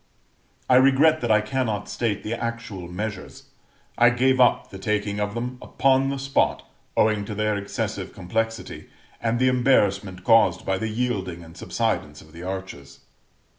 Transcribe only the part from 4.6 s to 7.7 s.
the taking them upon the spot, owing to their